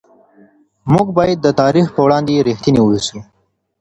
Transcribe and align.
موږ 0.91 1.07
باید 1.17 1.39
د 1.41 1.47
تاریخ 1.61 1.87
په 1.95 2.01
وړاندې 2.05 2.43
رښتیني 2.47 2.81
واوسو. 2.83 3.19